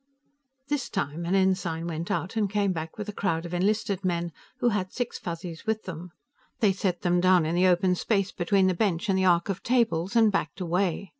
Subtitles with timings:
[0.67, 4.31] This time, an ensign went out and came back with a crowd of enlisted men,
[4.57, 6.09] who had six Fuzzies with them.
[6.59, 9.61] They set them down in the open space between the bench and the arc of
[9.61, 11.09] tables and backed away.